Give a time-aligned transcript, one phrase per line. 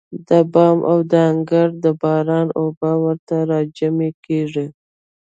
[0.29, 4.67] د بام او د انګړ د باران اوبه ورته راجمع کېږي.